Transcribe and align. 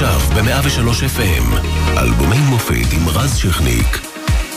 עכשיו 0.00 0.20
ב-103 0.34 1.18
FM, 1.18 1.68
אלבומי 1.98 2.38
מופת 2.38 2.92
עם 2.92 3.08
רז 3.08 3.36
שכניק. 3.36 4.00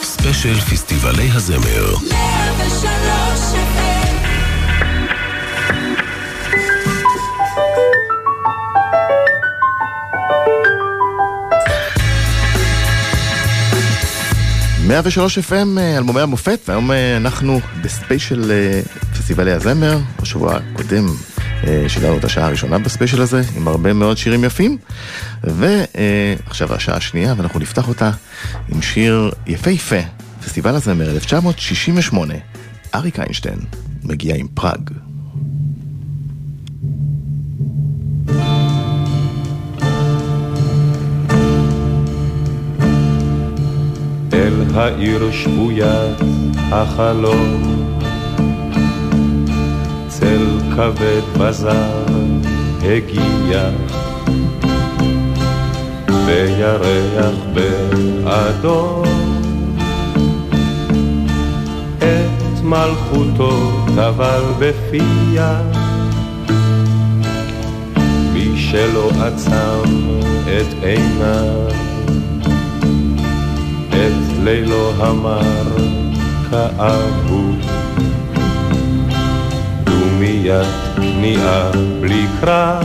special 0.03 0.59
פסטיבלי 0.59 1.29
הזמר. 1.33 1.95
103 14.87 14.87
FM 14.87 14.87
מאה 14.87 15.01
ושלוש 15.03 15.39
FM, 15.39 15.79
אלבומי 15.97 16.21
המופת, 16.21 16.59
והיום 16.67 16.91
אה, 16.91 17.17
אנחנו 17.17 17.59
ב 17.81 17.90
special 17.90 18.51
אה, 18.51 18.81
פסטיבלי 19.13 19.51
הזמר, 19.51 19.99
בשבוע 20.21 20.55
הקודם 20.55 21.07
אה, 21.07 21.30
שידרנו 21.87 22.17
את 22.17 22.23
השעה 22.25 22.45
הראשונה 22.45 22.79
ב 22.79 22.84
special 22.85 23.21
הזה, 23.21 23.41
עם 23.57 23.67
הרבה 23.67 23.93
מאוד 23.93 24.17
שירים 24.17 24.43
יפים. 24.43 24.77
ועכשיו 25.43 26.73
השעה 26.73 26.97
השנייה, 26.97 27.33
ואנחנו 27.37 27.59
נפתח 27.59 27.87
אותה 27.87 28.11
עם 28.69 28.81
שיר 28.81 29.31
יפהפה, 29.47 29.99
פסטיבל 30.45 30.75
הזמר 30.75 31.11
1968, 31.11 32.33
אריק 32.95 33.19
איינשטיין 33.19 33.59
מגיע 34.03 34.35
עם 34.35 34.47
פראג. 34.53 34.89
אל 44.33 44.53
העיר 44.75 45.31
שבוית 45.31 46.17
החלום 46.57 47.87
צל 50.07 50.50
כבד 50.75 51.21
בזר 51.37 52.05
הגיע. 52.83 53.69
וירח 56.25 57.35
באדום 57.53 59.03
את 61.97 62.63
מלכותו 62.63 63.71
טבל 63.95 64.43
בפיה. 64.59 65.61
מי 68.33 68.57
שלא 68.57 69.09
עצם 69.25 70.17
את 70.43 70.83
עיניו. 70.83 71.67
את 73.89 74.43
לילו 74.43 74.91
המר 74.97 75.77
כאבו 76.51 77.80
מיד 80.19 80.67
כניעה 80.95 81.71
בלי 82.01 82.25
קרב. 82.41 82.83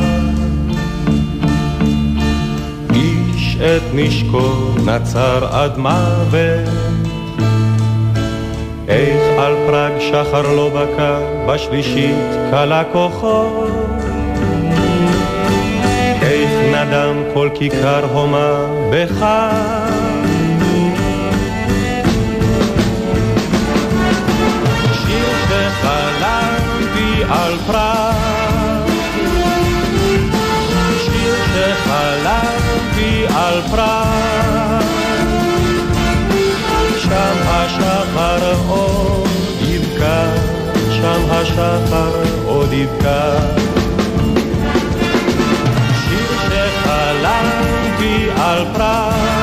איש 2.95 3.57
את 3.57 3.83
נשקו 3.95 4.75
נצר 4.85 5.49
עד 5.51 5.79
מוות, 5.79 6.69
איך 8.89 9.39
על 9.39 9.55
פראג 9.67 9.93
שחר 9.99 10.55
לא 10.55 10.69
בקע, 10.69 11.19
בשלישית 11.49 12.51
כלה 12.51 12.83
כוחו. 12.93 13.65
איך 16.23 16.51
נדם 16.75 17.23
כל 17.35 17.49
כיכר 17.55 18.05
הומה 18.13 18.67
בחג. 18.91 19.96
על 27.31 27.59
פראג. 27.67 28.91
שיר 31.05 31.35
שחלמתי 31.55 33.27
על 33.35 33.63
פראג. 33.71 34.85
שם 36.99 37.37
השחר 37.47 38.55
עוד 38.69 39.29
יבקע, 39.61 40.25
שם 40.91 41.21
השחר 41.31 42.23
עוד 42.45 42.73
יבקע. 42.73 43.39
שיר 46.09 46.39
שחלמתי 46.49 48.29
על 48.37 48.65
פראג. 48.75 49.36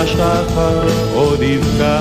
השחר 0.00 0.88
עוד 1.14 1.42
יבקע. 1.42 1.98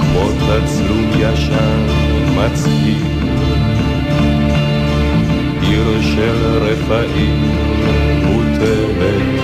כמו 0.00 0.28
תצלום 0.38 1.10
ישן 1.18 1.86
מצהיר, 2.36 3.06
עיר 5.62 6.02
של 6.02 6.58
רפאים 6.60 7.52
מוטלת, 8.24 9.42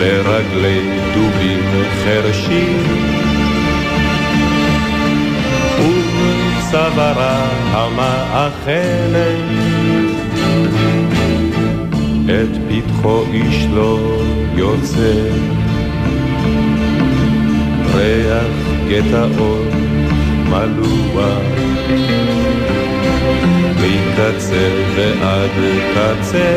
לרגלי 0.00 0.80
דובים 1.14 1.84
חרשים. 2.04 3.14
צווארה 6.74 7.48
המאכלת 7.72 9.63
את 12.44 12.58
פתחו 12.68 13.22
איש 13.32 13.66
לא 13.74 13.98
יוצא. 14.54 15.12
ריח 17.94 18.54
גטאות 18.88 19.68
מלוח 20.48 21.42
מקצה 23.80 24.68
ועד 24.96 25.50
קצה. 25.94 26.56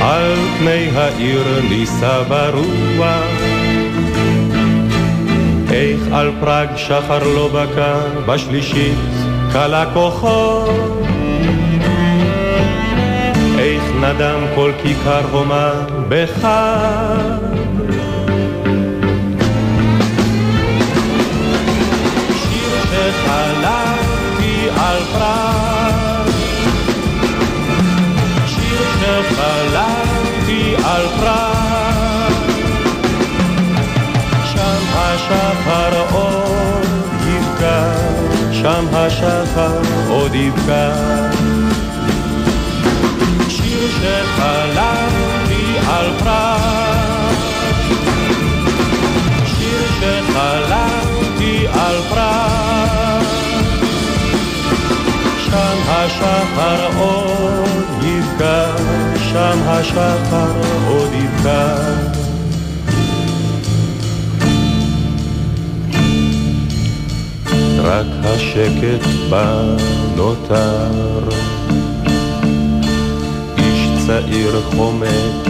על 0.00 0.34
פני 0.58 0.88
העיר 0.94 1.44
נישא 1.70 2.22
ברוח. 2.28 3.38
איך 5.70 6.00
על 6.12 6.32
פראג 6.40 6.68
שחר 6.76 7.24
לא 7.34 7.48
בקע, 7.48 7.98
בשלישית 8.26 8.98
כלה 9.52 9.84
כוחו. 9.94 11.07
נדם 14.00 14.46
כל 14.54 14.72
כיכר 14.82 15.22
הומה 15.30 15.72
בחג. 16.08 16.48
שיר 22.34 22.72
שחלמתי 22.90 24.68
על 24.76 24.96
פראג. 25.12 26.30
שיר 28.46 28.82
שחלמתי 29.00 30.74
על 30.84 31.06
פראג. 31.20 31.58
השחר 35.28 36.02
עוד 36.12 36.86
יבקע, 37.26 37.82
שם 38.52 38.86
השחר 38.92 39.80
עוד 40.08 40.34
יבקע. 40.34 40.90
שחלמתי 44.00 45.78
על 45.88 46.10
פרט, 46.18 47.38
שיר 49.46 49.80
שחלמתי 50.00 51.66
על 51.72 51.96
פרט. 52.08 52.78
שם 55.50 55.78
השחר 55.86 56.86
עוד 56.98 58.04
יבקע, 58.04 58.76
שם 59.32 59.58
השחר 59.66 60.52
עוד 60.86 61.12
יבקע. 61.12 61.76
רק 67.82 68.06
השקט 68.24 69.06
בה 69.30 69.62
נותר. 70.16 71.47
צעיר 74.08 74.60
חומק 74.62 75.48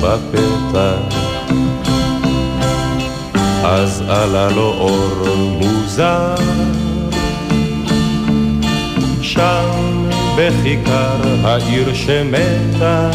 בפתח, 0.00 1.16
אז 3.64 4.02
עלה 4.08 4.48
לו 4.50 4.74
אור 4.78 5.28
מוזר. 5.48 6.34
שם 9.22 10.08
בכיכר 10.36 11.16
העיר 11.44 11.94
שמתה 11.94 13.10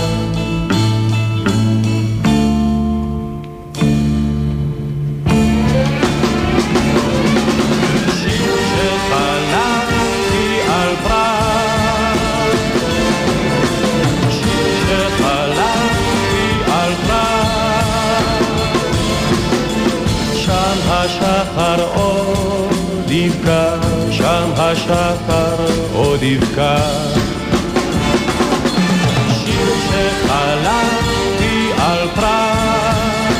עוד 26.21 26.29
יבכה. 26.29 26.77
שיר 29.29 29.73
שחלמתי 29.88 31.71
על 31.77 32.07
פראג, 32.15 33.35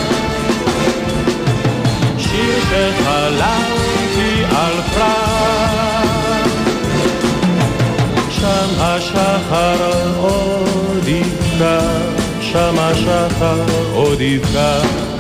שיר 2.18 2.60
שחלמתי 2.70 4.44
על 4.56 4.82
פראג, 4.94 6.50
שם 8.30 8.70
השחר 8.80 10.12
עוד 10.18 11.08
יבכה, 11.08 11.80
שם 12.42 12.76
השחר 12.80 13.64
עוד 13.94 14.22
יבכה. 14.22 15.11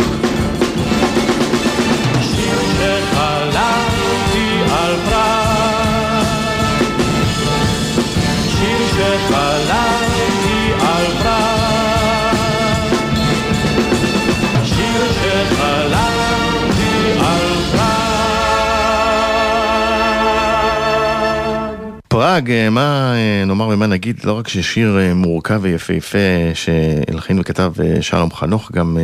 פראג, 22.42 22.52
אה, 22.52 22.70
מה 22.70 23.14
אה, 23.16 23.46
נאמר 23.46 23.68
ומה 23.68 23.88
נגיד, 23.88 24.20
לא 24.24 24.34
רק 24.34 24.48
ששיר 24.48 25.00
אה, 25.00 25.14
מורכב 25.14 25.60
ויפהפה 25.62 26.18
שהלחין 26.54 27.40
וכתב 27.40 27.74
שלום 28.02 28.32
חנוך, 28.32 28.72
גם 28.72 28.98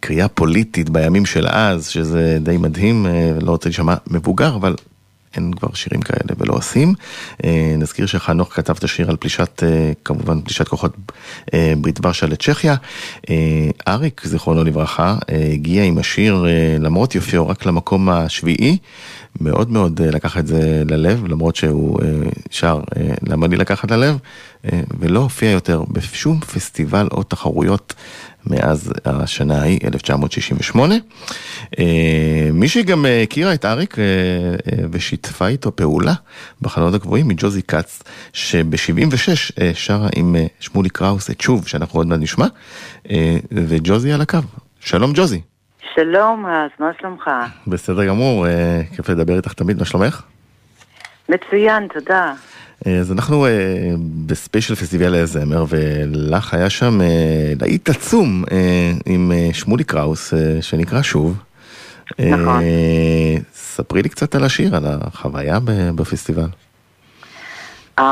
קריאה 0.00 0.28
פוליטית 0.28 0.90
בימים 0.90 1.26
של 1.26 1.46
אז, 1.48 1.88
שזה 1.88 2.38
די 2.40 2.56
מדהים, 2.56 3.06
לא 3.40 3.50
רוצה 3.50 3.68
להישמע 3.68 3.94
מבוגר, 4.06 4.54
אבל 4.54 4.74
אין 5.36 5.52
כבר 5.54 5.68
שירים 5.74 6.02
כאלה 6.02 6.34
ולא 6.38 6.54
עושים. 6.54 6.94
נזכיר 7.78 8.06
שחנוך 8.06 8.52
כתב 8.54 8.74
את 8.78 8.84
השיר 8.84 9.10
על 9.10 9.16
פלישת, 9.16 9.62
כמובן 10.04 10.40
פלישת 10.40 10.68
כוחות 10.68 10.96
ברית 11.52 12.06
ורשה 12.06 12.26
לצ'כיה. 12.26 12.74
אריק, 13.88 14.20
זיכרונו 14.24 14.64
לברכה, 14.64 15.16
הגיע 15.52 15.84
עם 15.84 15.98
השיר, 15.98 16.44
למרות 16.80 17.14
יופיו, 17.14 17.48
רק 17.48 17.66
למקום 17.66 18.08
השביעי. 18.08 18.78
מאוד 19.40 19.70
מאוד 19.70 20.00
אה, 20.00 20.10
לקח 20.10 20.38
את 20.38 20.46
זה 20.46 20.82
ללב, 20.86 21.26
למרות 21.26 21.56
שהוא 21.56 21.98
אה, 22.02 22.08
שר 22.50 22.80
אה, 22.96 23.14
למה 23.22 23.46
לי 23.46 23.56
לקחת 23.56 23.90
ללב, 23.90 24.18
ולא 24.98 25.20
הופיע 25.20 25.50
יותר 25.50 25.82
בשום 25.88 26.40
פסטיבל 26.40 27.08
או 27.12 27.22
תחרויות 27.22 27.94
מאז 28.46 28.92
השנה 29.04 29.60
ההיא, 29.60 29.78
1968. 29.84 30.94
מי 32.52 32.68
שגם 32.68 33.04
הכירה 33.24 33.54
את 33.54 33.64
אריק 33.64 33.96
ושיתפה 34.90 35.46
איתו 35.46 35.76
פעולה 35.76 36.12
בחלונות 36.62 36.94
הגבוהים 36.94 37.28
מג'וזי 37.28 37.62
כץ, 37.62 38.02
שב-76 38.32 39.62
שרה 39.74 40.08
עם 40.16 40.36
שמולי 40.60 40.88
קראוס 40.88 41.30
את 41.30 41.40
שוב, 41.40 41.68
שאנחנו 41.68 42.00
עוד 42.00 42.06
מעט 42.06 42.20
נשמע, 42.20 42.46
וג'וזי 43.52 44.12
על 44.12 44.20
הקו. 44.20 44.38
שלום 44.80 45.12
ג'וזי. 45.14 45.40
שלום 45.94 46.46
רז, 46.46 46.70
מה 46.78 46.90
שלומך? 47.00 47.30
בסדר 47.66 48.04
גמור, 48.04 48.46
אה, 48.46 48.80
כיף 48.96 49.08
לדבר 49.08 49.36
איתך 49.36 49.52
תמיד, 49.52 49.78
מה 49.78 49.84
שלומך? 49.84 50.22
מצוין, 51.28 51.88
תודה. 51.94 52.32
אה, 52.86 52.98
אז 52.98 53.12
אנחנו 53.12 53.46
אה, 53.46 53.50
ב 54.26 54.32
special 54.32 54.74
פסטיבל 54.74 55.14
הזמר, 55.14 55.64
ולך 55.68 56.54
היה 56.54 56.70
שם 56.70 56.98
להיט 57.60 57.88
עצום 57.88 58.44
עם 59.06 59.32
שמולי 59.52 59.84
קראוס, 59.84 60.34
שנקרא 60.60 61.02
שוב. 61.02 61.42
נכון. 62.18 62.62
ספרי 63.52 64.02
לי 64.02 64.08
קצת 64.08 64.34
על 64.34 64.44
השיר, 64.44 64.76
על 64.76 64.84
החוויה 64.86 65.58
בפסטיבל. 65.94 66.48
אמ, 68.00 68.02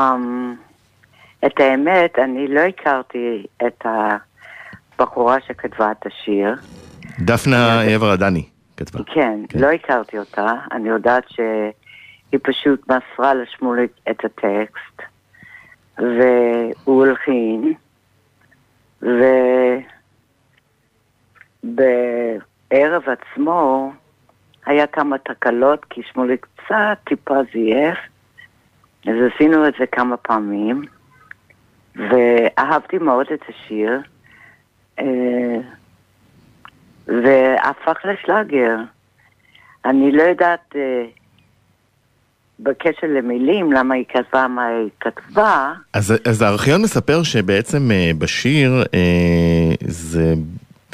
את 1.45 1.59
האמת, 1.59 2.19
אני 2.19 2.47
לא 2.47 2.59
הכרתי 2.59 3.45
את 3.67 3.85
הבחורה 3.85 5.37
שכתבה 5.47 5.91
את 5.91 6.05
השיר. 6.05 6.55
דפנה 7.19 7.81
עבר 7.81 8.11
עדני 8.11 8.43
כתבה. 8.77 8.99
כן, 9.13 9.39
כן, 9.49 9.59
לא 9.59 9.67
הכרתי 9.67 10.19
אותה. 10.19 10.53
אני 10.71 10.89
יודעת 10.89 11.23
שהיא 11.29 11.71
פשוט 12.39 12.81
מסרה 12.91 13.33
לשמוליק 13.33 13.91
את 14.09 14.25
הטקסט, 14.25 15.01
והוא 15.97 17.05
הלחין, 17.05 17.73
ובערב 21.63 23.03
עצמו 23.09 23.91
היה 24.65 24.87
כמה 24.87 25.17
תקלות, 25.17 25.85
כי 25.85 26.01
שמוליק 26.11 26.47
קצת 26.55 26.97
טיפה 27.03 27.35
זייף, 27.53 27.97
אז 29.07 29.15
עשינו 29.35 29.67
את 29.67 29.73
זה 29.79 29.85
כמה 29.85 30.17
פעמים, 30.17 30.81
ואהבתי 31.95 32.97
מאוד 32.97 33.27
את 33.33 33.41
השיר. 33.49 34.01
אה, 34.99 35.57
והפך 37.07 38.05
לשלאגר. 38.05 38.77
אני 39.85 40.11
לא 40.11 40.23
יודעת 40.23 40.75
אה, 40.75 41.05
בקשר 42.63 43.07
למילים, 43.07 43.71
למה 43.71 43.95
היא 43.95 44.05
כתבה 44.09 44.47
מה 44.47 44.65
היא 44.65 44.89
כתבה. 44.99 45.73
אז, 45.93 46.13
אז 46.27 46.41
הארכיון 46.41 46.81
מספר 46.81 47.23
שבעצם 47.23 47.91
אה, 47.91 48.11
בשיר 48.17 48.83
אה, 48.93 49.75
זה 49.81 50.33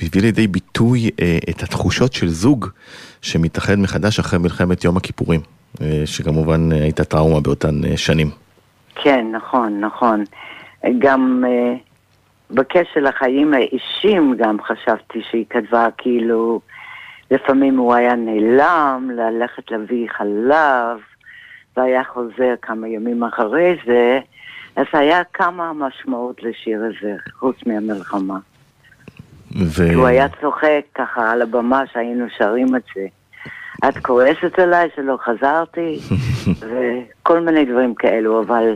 הביא 0.02 0.22
לידי 0.22 0.48
ביטוי 0.48 1.10
אה, 1.22 1.38
את 1.50 1.64
התחושות 1.64 2.14
של 2.14 2.28
זוג 2.28 2.68
שמתאחד 3.22 3.76
מחדש 3.76 4.20
אחרי 4.20 4.40
מלחמת 4.40 4.84
יום 4.84 4.98
הכיפורים, 4.98 5.42
אה, 5.82 6.02
שכמובן 6.06 6.72
אה, 6.72 6.78
הייתה 6.78 7.04
טראומה 7.04 7.40
באותן 7.40 7.84
אה, 7.86 7.98
שנים. 7.98 8.28
כן, 8.96 9.26
נכון, 9.32 9.80
נכון. 9.80 10.24
גם... 11.00 11.44
אה, 11.48 11.76
בקשר 12.52 13.00
לחיים 13.02 13.54
האישיים 13.54 14.36
גם 14.38 14.58
חשבתי 14.62 15.20
שהיא 15.30 15.46
כתבה 15.50 15.88
כאילו 15.98 16.62
לפעמים 17.32 17.78
הוא 17.78 17.94
היה 17.94 18.16
נעלם 18.16 19.10
ללכת 19.14 19.72
להביא 19.72 20.08
חלב 20.18 21.00
והיה 21.78 22.04
חוזר 22.14 22.54
כמה 22.62 22.88
ימים 22.88 23.24
אחרי 23.24 23.76
זה, 23.86 24.20
אז 24.76 24.86
היה 24.94 25.22
כמה 25.34 25.72
משמעות 25.74 26.44
לשיר 26.44 26.82
הזה, 26.84 27.16
חוץ 27.40 27.56
מהמלחמה. 27.66 28.38
ו... 29.56 29.94
הוא 29.94 30.08
היה 30.08 30.28
צוחק 30.42 30.82
ככה 30.96 31.32
על 31.32 31.42
הבמה 31.42 31.84
שהיינו 31.94 32.26
שרים 32.38 32.76
את 32.76 32.84
זה. 32.96 33.06
את 33.90 33.98
כועסת 33.98 34.60
עליי 34.60 34.90
שלא 34.96 35.18
חזרתי, 35.26 36.00
וכל 36.68 37.40
מיני 37.40 37.66
דברים 37.66 37.96
כאלו, 37.96 38.44
אבל 38.44 38.76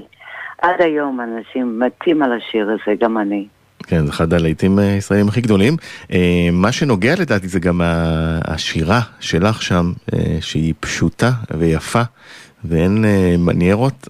עד 0.61 0.81
היום 0.81 1.21
אנשים 1.21 1.79
מתים 1.79 2.23
על 2.23 2.31
השיר 2.33 2.69
הזה, 2.69 2.95
גם 2.99 3.17
אני. 3.17 3.47
כן, 3.87 4.05
זה 4.05 4.11
אחד 4.11 4.33
הלהיטים 4.33 4.79
הישראלים 4.79 5.27
הכי 5.27 5.41
גדולים. 5.41 5.77
אה, 6.11 6.49
מה 6.51 6.71
שנוגע 6.71 7.15
לדעתי 7.19 7.47
זה 7.47 7.59
גם 7.59 7.81
השירה 8.45 9.01
שלך 9.19 9.61
שם, 9.61 9.91
אה, 10.13 10.37
שהיא 10.41 10.73
פשוטה 10.79 11.31
ויפה, 11.57 12.01
ואין 12.65 13.05
אה, 13.05 13.35
מניירות. 13.39 14.07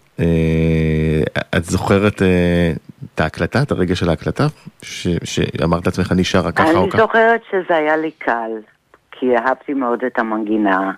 את 1.58 1.64
זוכרת 1.64 2.22
את 3.14 3.20
ההקלטה, 3.20 3.62
את 3.62 3.72
הרגע 3.72 3.96
של 3.96 4.10
ההקלטה? 4.10 4.48
שאמרת 5.24 5.86
לעצמך, 5.86 6.12
אני 6.12 6.24
שרה 6.24 6.52
ככה 6.52 6.64
או 6.64 6.90
ככה? 6.90 6.98
אני 6.98 7.02
זוכרת 7.02 7.42
שזה 7.52 7.76
היה 7.76 7.98
לי 7.98 8.12
קל, 8.12 8.52
כי 9.12 9.38
אהבתי 9.38 9.74
מאוד 9.74 10.04
את 10.04 10.20
המנגינה, 10.20 10.92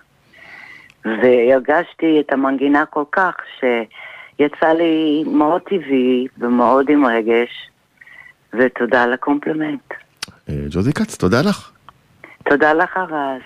והרגשתי 1.04 2.20
את 2.20 2.32
המנגינה 2.32 2.84
כל 2.86 3.04
כך, 3.12 3.34
שיצא 3.60 4.68
לי 4.68 5.24
מאוד 5.26 5.60
טבעי 5.62 6.26
ומאוד 6.38 6.88
עם 6.88 7.06
רגש. 7.06 7.70
ותודה 8.58 9.02
על 9.02 9.12
הקומפלימנט. 9.12 9.94
אה, 10.48 10.54
ג'וזי 10.70 10.92
כץ, 10.92 11.16
תודה 11.16 11.42
לך. 11.42 11.70
תודה 12.48 12.72
לך, 12.72 12.96
רז. 12.96 13.42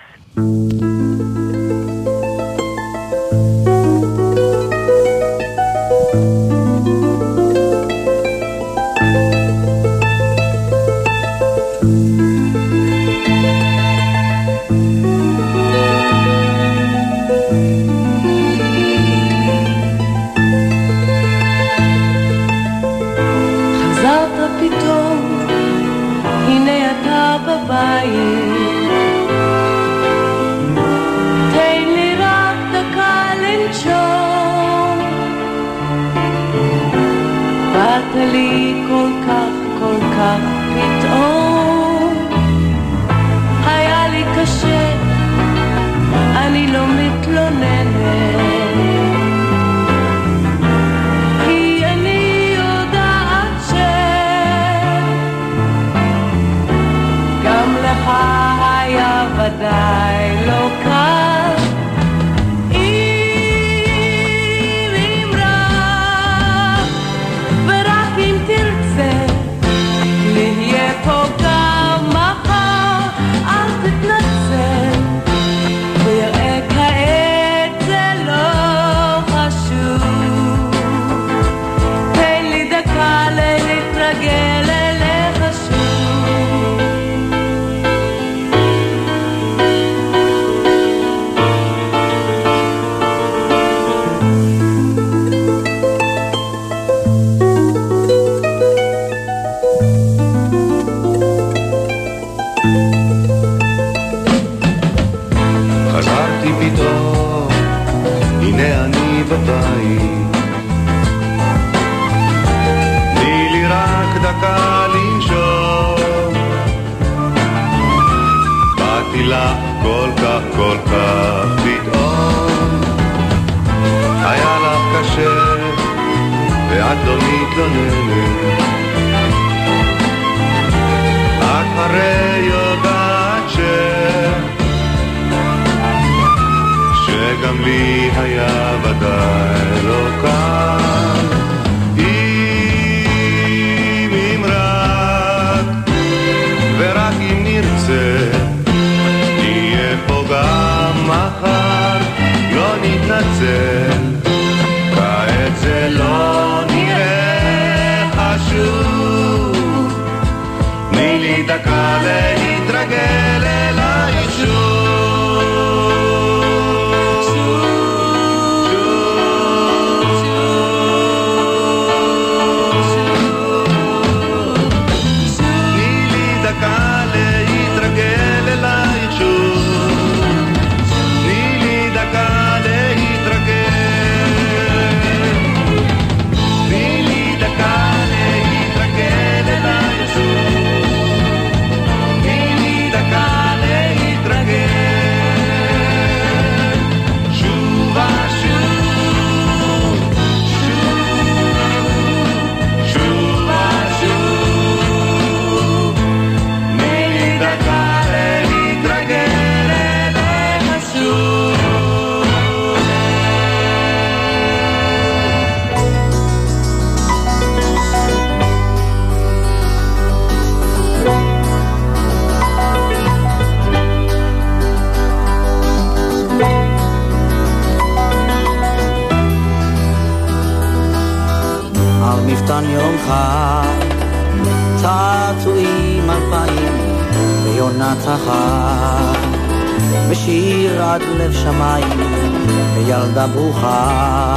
ילדה 243.09 243.27
ברוכה, 243.27 244.35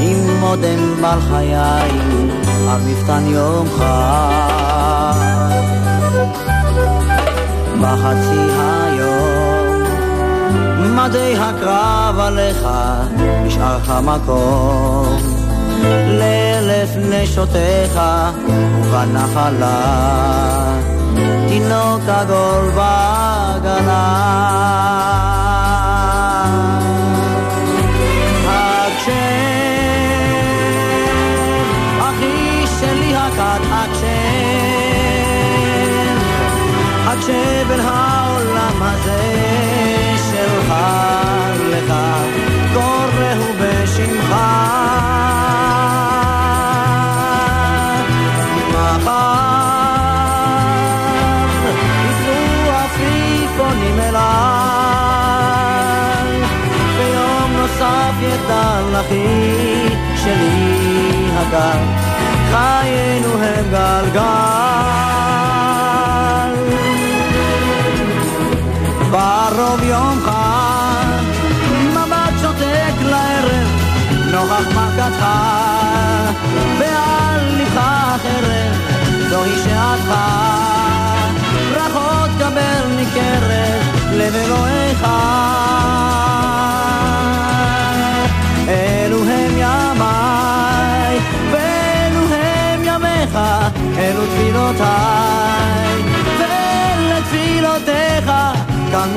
עם 0.00 0.40
מודם 0.40 1.02
בעל 1.02 1.20
חיים 1.20 2.30
על 2.68 2.80
מפתן 2.86 3.22
יומך. 3.26 3.84
בחצי 7.80 8.40
היום, 8.60 9.82
מדי 10.80 11.34
הקרב 11.38 12.18
עליך, 12.18 12.66
נשאר 13.44 13.76
לך 13.76 13.92
מקום 14.04 15.16
לאלף 16.18 16.90
נשותיך 16.96 18.00
ובנחלה, 18.84 20.10
תינוק 21.48 22.08
עגול 22.08 22.70
בעגלה. 22.76 24.10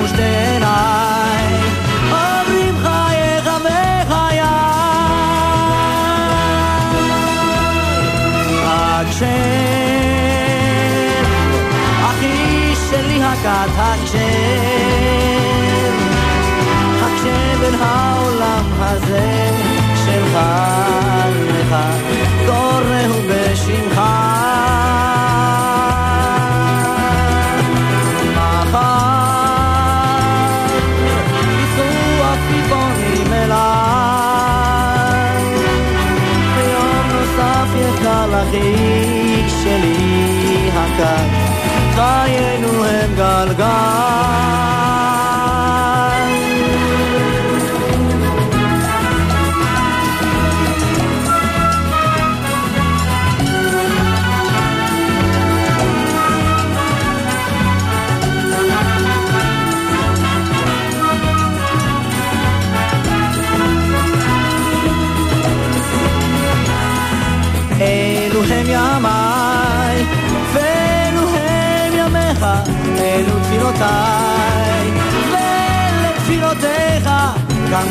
מושתן 0.03 0.63
עין 0.63 1.61
אומרים 2.11 2.75
חייך 2.81 3.49
וחיי 3.63 4.39
הקשב 8.65 9.25
אחי 12.05 12.73
שלי 12.89 13.23
הכת 13.23 13.71
הקשב 13.77 14.19
הקשב 17.01 17.63
אל 17.63 17.75
העולם 17.81 18.65
הזה 18.79 19.49
שלך 20.05 20.37
gal 43.11 43.53
gal 43.57 44.72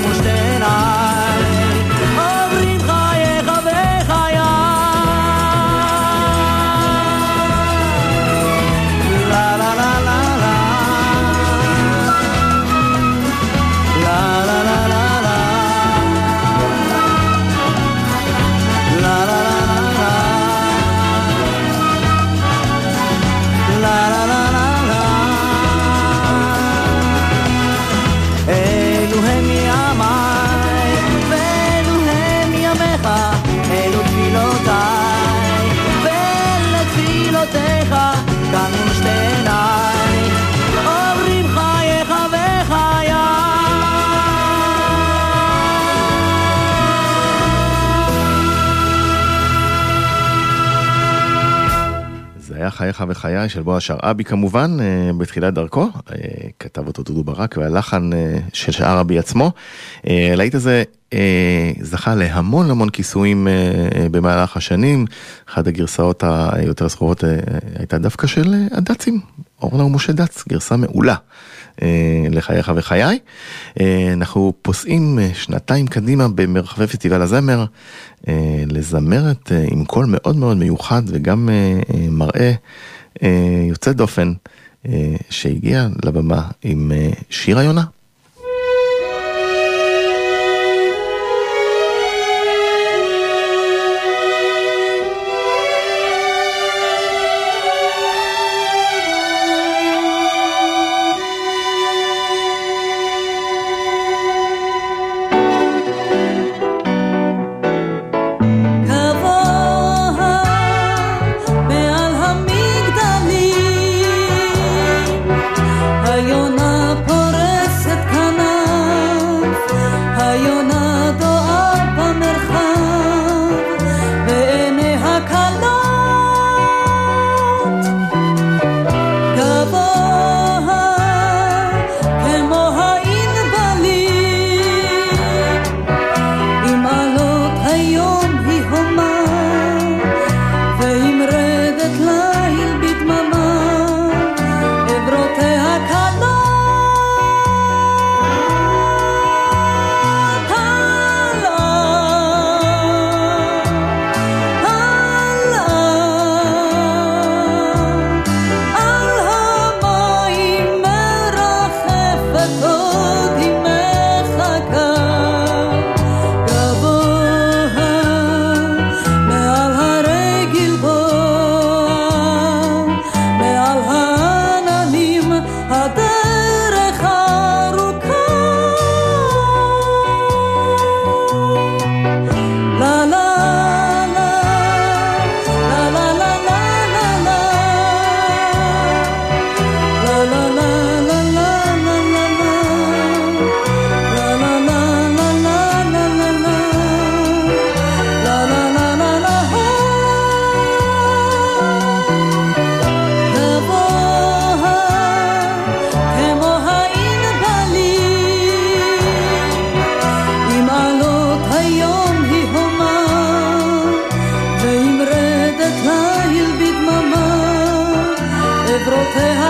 moest 0.03 0.62
חייך 52.73 53.05
וחיי 53.09 53.49
של 53.49 53.63
בועז 53.63 53.83
שרעבי 53.83 54.25
כמובן, 54.25 54.77
אה, 54.81 55.13
בתחילת 55.19 55.55
דרכו, 55.55 55.83
אה, 55.83 56.17
כתב 56.59 56.87
אותו 56.87 57.03
דודו 57.03 57.25
ברק 57.25 57.55
והלחן 57.59 58.13
אה, 58.13 58.39
של 58.53 58.73
שרעבי 58.73 59.19
עצמו. 59.19 59.53
הלהיט 60.05 60.55
הזה 60.55 60.83
זכה 61.81 62.15
להמון 62.15 62.71
המון 62.71 62.89
כיסויים 62.89 63.49
במהלך 64.11 64.57
השנים, 64.57 65.07
אחת 65.49 65.67
הגרסאות 65.67 66.25
היותר 66.27 66.89
זכורות 66.89 67.25
הייתה 67.79 67.99
דווקא 67.99 68.27
של 68.27 68.55
הדצים, 68.71 69.21
אורנה 69.63 69.85
ומשה 69.85 70.13
דץ, 70.13 70.45
גרסה 70.49 70.77
מעולה. 70.77 71.15
אה, 71.83 71.89
לחייך 72.31 72.73
וחיי. 72.77 73.19
אה, 73.81 74.13
אנחנו 74.13 74.53
פוסעים 74.63 75.19
אה, 75.19 75.31
שנתיים 75.35 75.87
קדימה 75.87 76.29
במרחבי 76.29 76.87
פסטיבל 76.87 77.23
הזמר 77.23 77.65
לזמרת 78.67 79.53
עם 79.71 79.85
קול 79.85 80.07
מאוד 80.09 80.37
מאוד 80.37 80.57
מיוחד 80.57 81.03
וגם 81.07 81.49
אה, 81.49 81.55
אה, 81.95 82.07
מראה 82.11 82.53
אה, 83.23 83.65
יוצא 83.69 83.93
דופן 83.93 84.33
שהגיע 85.31 85.89
לבמה 86.05 86.49
עם 86.63 86.93
אה, 86.93 87.11
שירה 87.31 87.63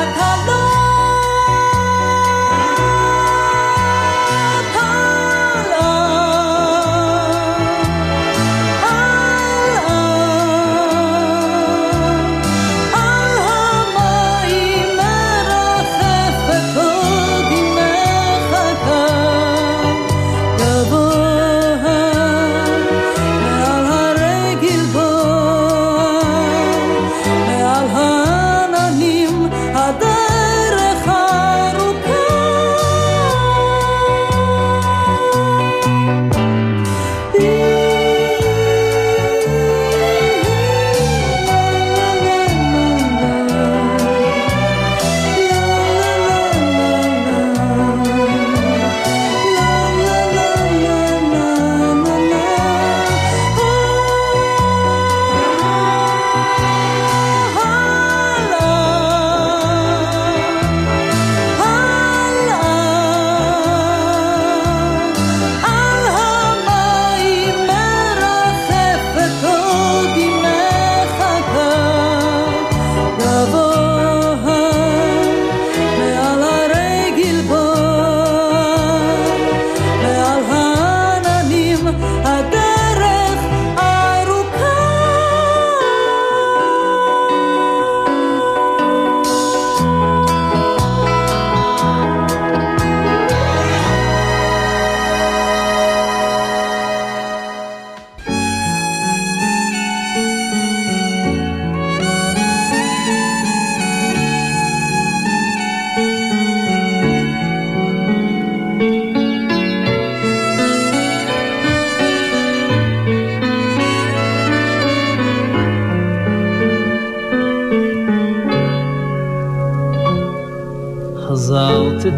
I. 0.05 0.32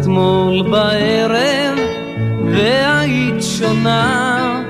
אתמול 0.05 0.61
בערב 0.71 1.77
והיית 2.45 3.43
שונה. 3.43 4.61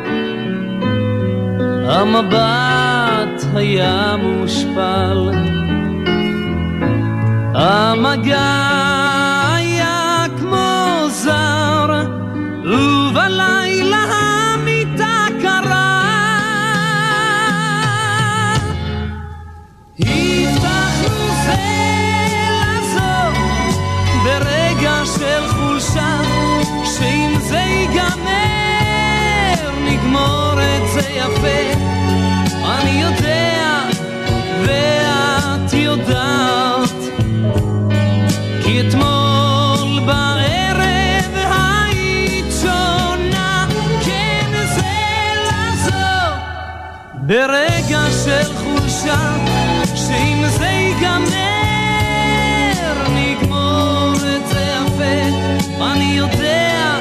המבט 1.87 3.43
היה 3.55 4.15
מושפל. 4.21 5.29
המגע 7.53 8.74
ברגע 47.35 48.01
של 48.23 48.57
חולשה 48.57 49.35
שאם 49.95 50.43
זה 50.47 50.65
ייגמר 50.65 51.25
נגמור 53.09 54.13
את 54.15 54.47
זה 54.47 54.61
יפה. 54.61 55.17
אני 55.85 56.13
יודע 56.17 56.99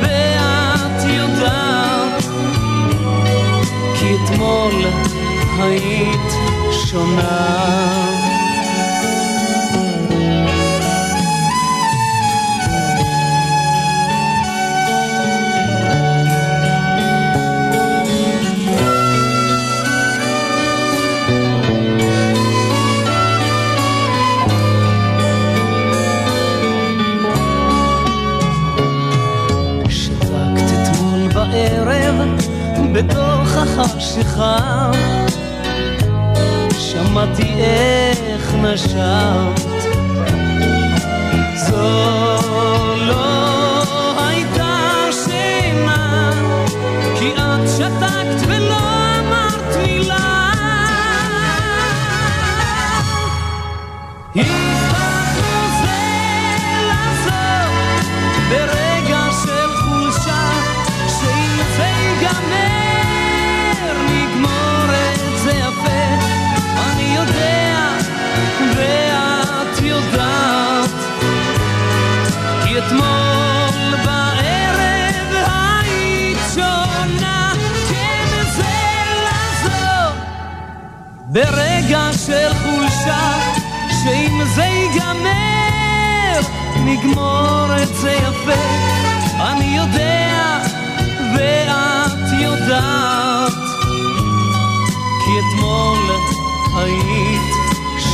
ואת 0.00 1.04
יודעת 1.04 2.24
כי 3.98 4.14
אתמול 4.24 4.74
היית 5.58 6.32
שונה 6.86 8.21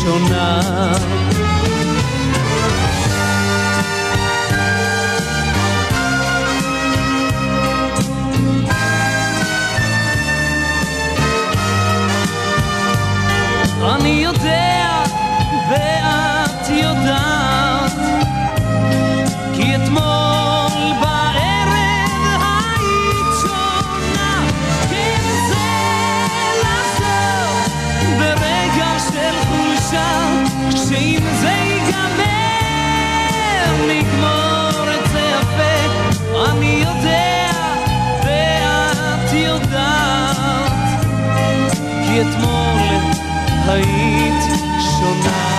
שונה 0.08 0.60
היית 43.68 44.42
שונה. 44.81 45.59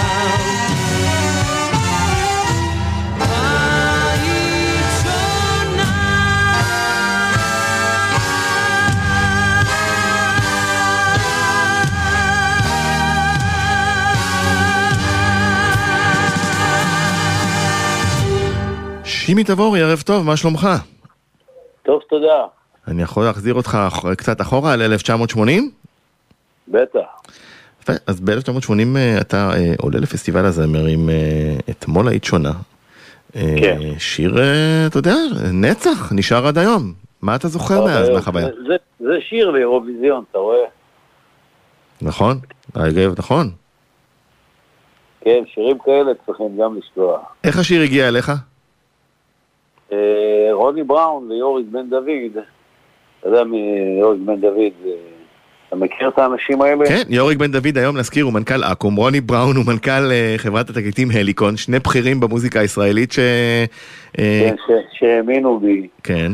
שימי 19.04 19.44
תבורי, 19.44 19.82
ערב 19.82 20.02
טוב, 20.02 20.26
מה 20.26 20.38
שלומך? 20.38 20.68
טוב, 21.84 22.02
תודה. 22.10 22.46
אני 22.88 23.02
יכול 23.02 23.24
להחזיר 23.24 23.54
אותך 23.54 23.78
קצת 24.18 24.42
אחורה 24.42 24.76
ל-1980? 24.76 25.40
בטח. 26.68 27.20
אז 28.08 28.20
ב-1980 28.20 29.22
אתה 29.22 29.52
אה, 29.54 29.74
עולה 29.80 30.00
לפסטיבל 30.00 30.46
הזמר 30.46 30.86
עם 30.86 31.10
אה, 31.10 31.56
אתמול 31.70 32.08
היית 32.08 32.24
שונה. 32.24 32.52
אה, 33.36 33.56
כן. 33.60 33.80
שיר, 34.00 34.40
אה, 34.40 34.88
אתה 34.88 35.00
יודע, 35.00 35.16
נצח, 35.54 36.14
נשאר 36.14 36.48
עד 36.48 36.58
היום. 36.58 36.94
מה 37.22 37.36
אתה 37.36 37.48
זוכר 37.48 37.86
מאז 37.86 38.10
מהחוויה? 38.10 38.46
זה, 38.46 38.52
זה, 38.68 38.76
זה 39.00 39.18
שיר 39.30 39.50
לאירוויזיון, 39.50 40.24
אתה 40.32 40.38
רואה? 40.38 40.66
נכון? 42.02 42.40
רגב, 42.76 43.14
נכון. 43.18 43.50
כן, 45.22 45.44
שירים 45.54 45.78
כאלה 45.86 46.12
צריכים 46.26 46.58
גם 46.58 46.78
לשמוע. 46.78 47.20
איך 47.44 47.60
השיר 47.60 47.82
הגיע 47.82 48.08
אליך? 48.08 48.32
אה, 49.92 50.50
רוני 50.52 50.84
בראון 50.84 51.32
ויוריק 51.32 51.66
בן 51.72 51.90
דוד, 51.90 52.44
אתה 53.20 53.30
יודע 53.30 53.44
מי 53.44 53.58
יוריק 54.00 54.22
בן 54.26 54.42
דוד, 54.42 54.74
אה, 54.86 54.92
אתה 55.70 55.78
מכיר 55.78 56.10
את 56.10 56.20
האנשים 56.20 56.62
האלה? 56.62 56.86
כן, 56.86 57.04
יוריק 57.10 57.38
בן 57.38 57.52
דוד 57.52 57.78
היום 57.78 57.98
נזכיר 57.98 58.26
הוא 58.26 58.34
מנכ"ל 58.34 58.64
אקו"ם, 58.64 58.96
רוני 58.96 59.22
בראון 59.22 59.56
הוא 59.56 59.66
מנכ"ל 59.68 60.12
אה, 60.12 60.34
חברת 60.38 60.70
התקליטים 60.70 61.08
הליקון, 61.14 61.58
שני 61.58 61.80
בכירים 61.80 62.20
במוזיקה 62.20 62.60
הישראלית 62.60 63.12
ש... 63.12 63.20
אה, 64.20 64.50
כן, 64.68 64.76
שהאמינו 64.92 65.60
בי. 65.60 65.88
כן, 66.04 66.32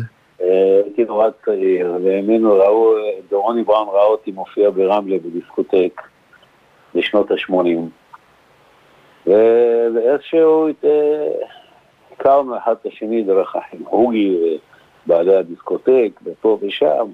הייתי 0.96 1.04
נורא 1.04 1.30
צעיר, 1.46 1.98
והאמינו, 2.04 2.54
ראו, 2.54 2.98
אה, 2.98 3.38
רוני 3.38 3.64
בראון 3.64 3.88
ראה 3.88 4.04
אותי 4.06 4.32
מופיע 4.32 4.70
ברמלה 4.70 5.18
בדיסקוטק 5.18 6.02
בשנות 6.96 7.32
ה-80. 7.32 7.66
ואיכשהו 9.96 10.68
אה, 10.68 11.28
הכרנו 12.12 12.58
אחד 12.58 12.76
את 12.82 12.86
השני 12.86 13.24
דרך 13.24 13.56
החוגי 13.56 14.38
ובעלי 15.06 15.36
הדיסקוטק 15.36 16.10
ופה 16.26 16.60
ושם. 16.62 17.06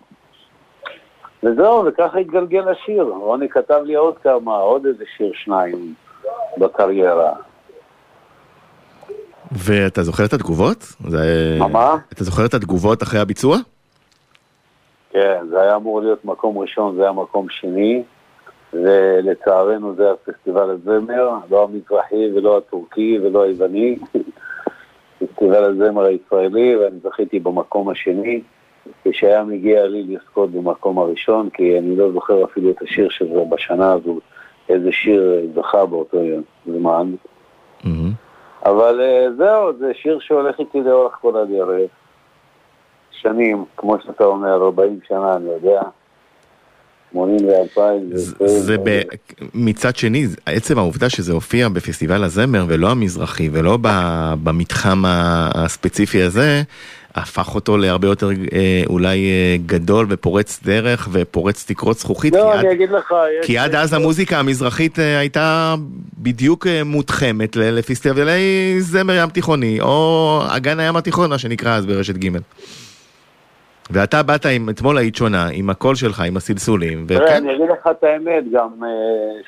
וזהו, 1.44 1.86
וככה 1.86 2.20
התגלגל 2.20 2.70
השיר. 2.70 3.04
רוני 3.04 3.50
כתב 3.50 3.80
לי 3.86 3.96
עוד 3.96 4.18
כמה, 4.18 4.58
עוד 4.58 4.86
איזה 4.86 5.04
שיר 5.18 5.32
שניים 5.34 5.94
בקריירה. 6.58 7.34
ואתה 9.52 10.04
זוכר 10.04 10.26
את 10.26 10.34
התגובות? 10.34 10.78
זה... 11.08 11.58
מה? 11.72 11.96
אתה 12.14 12.24
זוכר 12.24 12.46
את 12.46 12.54
התגובות 12.54 13.04
אחרי 13.04 13.20
הביצוע? 13.20 13.58
כן, 15.10 15.44
זה 15.50 15.62
היה 15.62 15.76
אמור 15.76 16.02
להיות 16.02 16.26
מקום 16.26 16.58
ראשון, 16.58 16.96
זה 16.96 17.02
היה 17.02 17.12
מקום 17.12 17.50
שני, 17.50 18.04
ולצערנו 18.74 19.96
זה 19.96 20.12
הפסטיבל 20.12 20.70
הזמר, 20.70 21.30
לא 21.50 21.64
המזרחי 21.64 22.32
ולא 22.36 22.58
הטורקי 22.58 23.20
ולא 23.24 23.44
היווני, 23.44 23.98
פסטיבל 25.20 25.64
הזמר 25.64 26.04
הישראלי, 26.04 26.76
ואני 26.76 27.00
זכיתי 27.04 27.40
במקום 27.40 27.90
השני, 27.90 28.42
כשהיה 29.08 29.44
מגיע 29.44 29.88
לי 29.88 30.04
לזכות 30.04 30.52
במקום 30.52 30.98
הראשון, 31.00 31.50
כי 31.54 31.80
אני 31.80 31.96
לא 31.96 32.12
זוכר 32.12 32.44
אפילו 32.46 32.70
את 32.72 32.82
השיר 32.82 33.08
של 33.10 33.26
זה 33.34 33.40
בשנה 33.50 33.92
הזו, 33.94 34.20
איזה 34.70 34.90
שיר 34.92 35.24
זכה 35.56 35.86
באותו 35.86 36.18
זמן. 36.66 37.12
מהמם. 37.84 38.12
אבל 38.66 39.02
אה, 39.02 39.28
זהו, 39.38 39.78
זה 39.80 39.92
שיר 40.02 40.20
שהולך 40.22 40.60
איתי 40.60 40.82
לאורך 40.82 41.14
כל 41.22 41.38
הדרך. 41.38 41.90
שנים, 43.12 43.66
כמו 43.78 43.98
שאתה 44.06 44.24
אומר, 44.24 44.56
40 44.66 45.00
שנה, 45.08 45.36
אני 45.36 45.50
יודע. 45.50 45.82
80 47.12 47.38
ו-2000. 47.48 47.80
זה- 48.18 48.36
זה 48.48 48.78
ב... 48.84 49.02
מצד 49.54 49.96
שני, 49.96 50.26
עצם 50.46 50.78
העובדה 50.78 51.10
שזה 51.10 51.34
הופיע 51.34 51.70
בפסטיבל 51.70 52.24
הזמר 52.24 52.66
ולא 52.68 52.90
המזרחי 52.92 53.50
ולא 53.52 53.78
ב- 53.82 54.34
במתחם 54.44 55.04
הספציפי 55.06 56.22
הזה, 56.22 56.62
הפך 57.16 57.56
אותו 57.56 57.78
להרבה 57.78 58.08
יותר 58.08 58.30
אה, 58.30 58.84
אולי 58.90 59.18
אה, 59.30 59.56
גדול 59.66 60.06
ופורץ 60.10 60.60
דרך 60.64 61.10
ופורץ 61.12 61.66
תקרות 61.68 61.98
זכוכית. 61.98 62.34
כי 62.34 62.40
לא, 62.40 62.54
עד- 62.54 62.60
אני 62.66 62.74
אגיד 62.74 62.92
לך. 62.92 63.14
כי 63.42 63.58
עד 63.58 63.76
אז 63.76 63.94
המוזיקה 63.94 64.40
המזרחית 64.40 65.00
אה, 65.00 65.20
הייתה 65.20 65.76
בדיוק 66.18 66.68
מותחמת 66.86 67.56
לפסטיבלי 67.56 68.42
זמר 68.80 69.14
ים 69.14 69.30
תיכוני, 69.30 69.82
או 69.82 70.40
אגן 70.50 70.80
הים 70.80 70.96
התיכון, 70.96 71.30
מה 71.30 71.38
שנקרא 71.38 71.76
אז 71.76 71.86
ברשת 71.86 72.18
ג'. 72.18 72.30
ואתה 73.94 74.24
באת 74.24 74.46
עם, 74.46 74.70
אתמול 74.70 74.98
היית 74.98 75.16
שונה, 75.16 75.48
עם 75.54 75.70
הקול 75.70 75.96
שלך, 75.96 76.20
עם 76.20 76.38
הסלסולים, 76.38 77.06
תראה, 77.08 77.24
וכן, 77.26 77.36
אני 77.36 77.56
אגיד 77.56 77.66
לך 77.72 77.88
את 77.92 78.04
האמת, 78.04 78.44
גם 78.54 78.70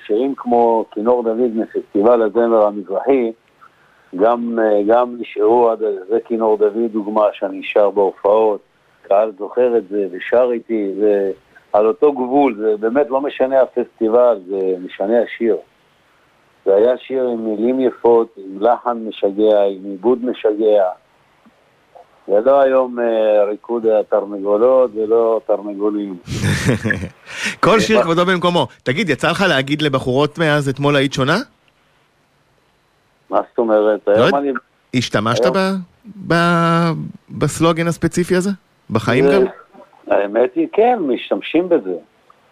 שירים 0.07 0.33
כמו 0.37 0.85
כינור 0.93 1.23
דוד 1.23 1.51
מפסטיבל 1.55 2.21
הזמר 2.21 2.65
המזרחי, 2.67 3.31
גם, 4.15 4.59
אה, 4.59 4.83
גם 4.87 5.15
נשארו 5.19 5.69
עד 5.69 5.79
זה 6.09 6.17
כינור 6.25 6.57
דוד 6.57 6.91
דוגמה 6.91 7.25
שאני 7.33 7.61
שר 7.63 7.89
בהופעות, 7.89 8.59
קהל 9.01 9.31
זוכר 9.39 9.77
את 9.77 9.83
זה 9.89 10.07
ושר 10.11 10.49
איתי, 10.53 10.93
זה 10.99 11.31
על 11.73 11.87
אותו 11.87 12.11
גבול, 12.11 12.55
זה 12.57 12.77
באמת 12.79 13.09
לא 13.09 13.21
משנה 13.21 13.61
הפסטיבל, 13.61 14.39
זה 14.47 14.75
משנה 14.85 15.21
השיר. 15.21 15.57
זה 16.65 16.75
היה 16.75 16.97
שיר 16.97 17.27
עם 17.27 17.45
מילים 17.45 17.79
יפות, 17.79 18.27
עם 18.37 18.61
לחן 18.61 18.97
משגע, 19.07 19.63
עם 19.63 19.85
עיבוד 19.85 20.25
משגע. 20.25 20.83
זה 22.27 22.39
לא 22.45 22.61
היום 22.61 22.99
אה, 22.99 23.43
ריקוד 23.49 23.85
התרנגולות 23.85 24.91
ולא 24.95 25.41
תרנגולים. 25.47 26.17
כל 27.63 27.79
שיר 27.79 28.01
כבודו 28.01 28.25
במקומו. 28.25 28.67
תגיד, 28.83 29.09
יצא 29.09 29.31
לך 29.31 29.45
להגיד 29.49 29.81
לבחורות 29.81 30.37
מאז 30.37 30.69
אתמול 30.69 30.95
היית 30.95 31.13
שונה? 31.13 31.37
מה 33.33 33.39
זאת 33.49 33.57
אומרת? 33.57 33.99
לא 34.07 34.13
היום. 34.13 34.35
אני... 34.35 34.51
השתמשת 34.95 35.43
היום- 35.43 35.55
ב- 35.57 36.33
ב- 36.33 36.91
בסלוגן 37.29 37.87
הספציפי 37.87 38.35
הזה? 38.35 38.49
בחיים 38.89 39.27
זה- 39.27 39.33
גם? 39.33 39.45
האמת 40.07 40.49
היא, 40.55 40.67
כן, 40.73 40.99
משתמשים 40.99 41.69
בזה. 41.69 41.93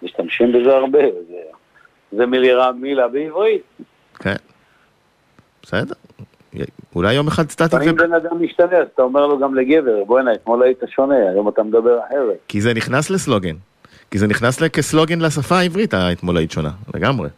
משתמשים 0.03 0.51
בזה 0.51 0.75
הרבה. 0.75 0.99
זה, 1.29 1.35
זה 2.17 2.25
מילה, 2.25 2.71
מילה 2.71 3.07
בעברית. 3.07 3.61
כן. 4.19 4.35
בסדר. 5.63 5.93
אולי 6.95 7.13
יום 7.13 7.27
אחד 7.27 7.43
לפעמים 7.61 7.93
ו- 7.93 7.97
בן 7.97 8.13
אדם 8.13 8.43
משתנה, 8.43 8.77
אז 8.77 8.87
אתה 8.93 9.01
אומר 9.01 9.27
לו 9.27 9.39
גם 9.39 9.55
לגבר, 9.55 10.03
בוא'נה, 10.07 10.33
אתמול 10.33 10.63
היית 10.63 10.79
שונה, 10.95 11.15
היום 11.15 11.49
אתה 11.49 11.63
מדבר 11.63 11.99
אחרת. 12.07 12.37
כי 12.47 12.61
זה 12.61 12.73
נכנס 12.73 13.09
לסלוגן. 13.09 13.55
כי 14.11 14.17
זה 14.19 14.27
נכנס 14.27 14.63
כסלוגן 14.63 15.19
לשפה 15.19 15.55
העברית, 15.57 15.93
האתמול 15.93 16.37
היית 16.37 16.51
שונה, 16.51 16.71
לגמרי. 16.95 17.29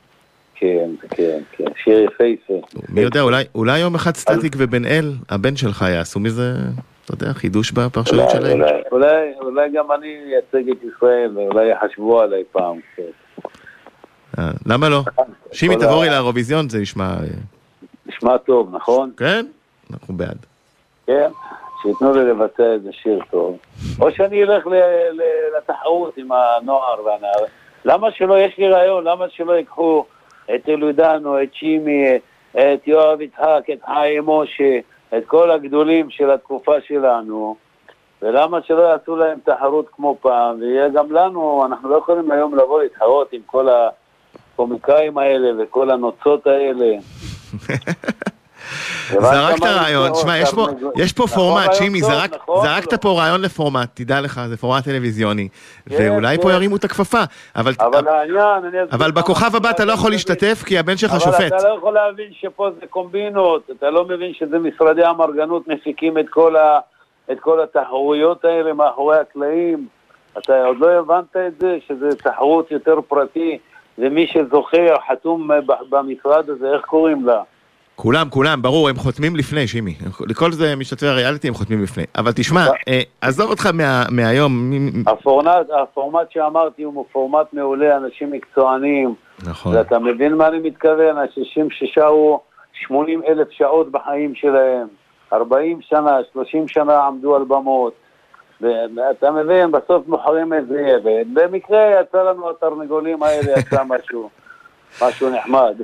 כן, 0.64 0.90
כן, 1.10 1.40
כן, 1.52 1.64
שיר 1.84 2.00
יפהפה. 2.00 2.68
מי 2.90 3.02
יודע, 3.02 3.22
אולי, 3.22 3.44
אולי 3.56 3.80
יום 3.80 3.96
אחד 3.96 4.16
סטטיק 4.16 4.56
ובן 4.58 4.86
אל, 4.86 5.12
הבן 5.30 5.56
שלך, 5.56 5.86
יעשו 5.90 6.20
מזה, 6.20 6.54
אתה 7.06 7.14
יודע, 7.14 7.34
חידוש 7.34 7.72
בפרשנות 7.72 8.30
שלהם. 8.30 8.62
אולי, 8.62 8.72
אולי, 8.92 9.34
אולי 9.42 9.70
גם 9.74 9.92
אני 9.92 10.08
אייצג 10.26 10.70
את 10.70 10.78
ישראל, 10.84 11.32
ואולי 11.38 11.70
יחשבו 11.72 12.22
עליי 12.22 12.44
פעם. 12.52 12.80
כן. 12.96 13.04
אה, 14.40 14.52
למה 14.66 14.90
לא? 14.90 15.02
שימי, 15.52 15.76
כל 15.78 15.84
ה- 15.84 15.88
תבורי 15.88 16.10
לאירוויזיון, 16.10 16.70
זה 16.70 16.80
נשמע... 16.80 17.06
אה, 17.06 17.28
נשמע 18.06 18.38
טוב, 18.38 18.76
נכון? 18.76 19.12
כן? 19.18 19.46
אנחנו 19.94 20.14
בעד. 20.18 20.38
כן, 21.08 21.30
שייתנו 21.82 22.14
לי 22.14 22.24
לבצע 22.30 22.64
איזה 22.74 22.90
שיר 22.92 23.20
טוב. 23.32 23.58
או 24.00 24.12
שאני 24.12 24.44
אלך 24.44 24.64
לתחרות 25.58 26.18
עם 26.18 26.30
הנוער 26.32 27.06
והנער. 27.06 27.46
למה 27.86 28.08
שלא, 28.12 28.40
יש 28.40 28.58
לי 28.58 28.68
רעיון, 28.70 29.04
למה 29.04 29.26
שלא 29.30 29.52
ייקחו 29.54 30.06
את 30.56 30.70
אלודנו, 30.70 31.44
את 31.44 31.54
שימי, 31.54 32.06
את 32.52 32.88
יואב 32.88 33.22
יצחק, 33.22 33.62
את 33.74 33.80
חיים 33.86 34.26
משה, 34.26 34.80
את 35.18 35.26
כל 35.26 35.52
הגדולים 35.52 36.10
של 36.10 36.32
התקופה 36.32 36.82
שלנו, 36.88 37.56
ולמה 38.22 38.62
שלא 38.62 38.82
יעשו 38.82 39.16
להם 39.16 39.40
תחרות 39.44 39.86
כמו 39.92 40.18
פעם, 40.22 40.62
ויהיה 40.62 40.90
גם 40.90 41.12
לנו, 41.12 41.66
אנחנו 41.66 41.90
לא 41.90 41.96
יכולים 41.96 42.32
היום 42.32 42.56
לבוא 42.56 42.82
להתחרות 42.84 43.34
עם 43.34 43.42
כל 43.46 43.68
הקומיקאים 43.70 45.18
האלה 45.18 45.64
וכל 45.64 45.92
הנוצות 45.92 46.48
האלה. 46.48 46.96
זרקת 49.10 49.64
רעיון, 49.64 50.12
תשמע, 50.12 50.38
יש 50.38 50.54
פה- 50.54 50.68
נכון, 51.24 51.28
פורמט, 51.36 51.74
שימי, 51.74 52.02
נכון, 52.02 52.66
זרקת? 52.66 52.94
פה 53.02 53.10
רעיון 53.20 53.42
לפורמט, 53.42 53.90
תדע 53.94 54.22
לך, 54.22 54.42
זה 54.48 54.58
פורמט 54.58 54.84
טלוויזיוני, 54.84 55.48
ואולי 55.88 56.38
פה 56.38 56.44
כן. 56.44 56.50
ירימו 56.56 56.76
את 56.76 56.84
הכפפה, 56.84 57.22
אבל 57.56 57.74
אבל 57.80 58.06
אבל 58.92 59.12
בכוכב 59.12 59.56
הבא 59.56 59.70
אתה 59.70 59.86
לא 59.86 59.92
יכול. 59.94 60.12
להשתתף, 60.12 60.64
כי 60.66 60.80
הבן 60.80 60.98
שלך 60.98 61.12
אבל 61.12 61.20
שופט. 61.20 61.48
אתה 61.48 61.68
לא 61.68 61.76
יכול 61.78 61.94
להבין 61.94 62.26
שפה 62.42 62.70
זה 62.80 62.88
קומבינות, 62.90 63.70
אתה 63.78 63.90
לא 63.90 64.06
מבין 64.06 64.34
שזה 64.34 64.60
משרדי 64.60 65.04
המרגנות 65.04 65.68
מפיקים 65.68 66.18
את 66.18 66.26
כל, 66.30 66.56
ה, 66.56 66.80
את 67.32 67.40
כל 67.40 67.60
התחרויות 67.64 68.46
האלה 68.46 68.74
מאחורי 68.74 69.18
הקלעים. 69.18 69.88
אתה 70.38 70.66
עוד 70.66 70.78
לא 70.80 70.90
הבנת 71.00 71.38
את 71.48 71.60
זה, 71.60 71.78
שזה 71.88 72.16
תחרות 72.16 72.72
יותר 72.72 73.00
פרטי, 73.08 73.58
ומי 73.98 74.28
שזוכה 74.28 74.78
חתום 75.12 75.50
במשרד 75.90 76.50
הזה, 76.50 76.74
איך 76.74 76.82
קוראים 76.86 77.26
לה? 77.26 77.42
כולם, 77.96 78.30
כולם, 78.30 78.62
ברור, 78.62 78.90
הם 78.90 78.96
חותמים 78.96 79.36
לפני, 79.36 79.68
שימי. 79.68 79.96
לכל 80.28 80.52
זה 80.52 80.76
משתתפי 80.76 81.08
הריאליטי 81.08 81.48
הם 81.48 81.54
חותמים 81.54 81.84
לפני. 81.84 82.04
אבל 82.18 82.32
תשמע, 82.36 82.66
אה, 82.88 83.02
עזוב 83.22 83.50
אותך 83.50 83.66
מה- 83.74 84.04
מהיום, 84.12 84.72
הפורמט, 85.08 85.50
הפורמט 85.84 86.32
שאמרתי 86.32 86.84
הוא 86.84 87.06
פורמט 87.12 87.46
מעולה, 87.54 87.98
אנשים 87.98 88.32
מקצוענים, 88.32 89.14
נכון. 89.48 89.76
ואתה 89.76 90.00
מבין 90.00 90.34
מה 90.36 90.48
אני 90.48 90.60
מתכוון? 90.60 91.18
ה-60 91.18 91.68
ששרו 91.70 92.40
80 92.74 93.22
אלף 93.28 93.48
שעות 93.52 93.92
בחיים 93.92 94.36
שלהם, 94.36 94.88
40 95.34 95.80
שנה, 95.82 96.18
30 96.34 96.68
שנה 96.68 97.00
עמדו 97.00 97.36
על 97.36 97.44
במות. 97.44 97.94
ואתה 98.62 99.32
מבין, 99.32 99.72
בסוף 99.72 100.08
מוכרים 100.08 100.54
את 100.54 100.68
זה, 100.68 100.86
ובמקרה 101.04 101.92
יצא 102.02 102.24
לנו 102.24 102.50
התרנגולים 102.50 103.24
האלה, 103.24 103.52
יצא 103.60 103.84
משהו, 103.84 104.30
משהו 105.02 105.30
נחמד. 105.30 105.76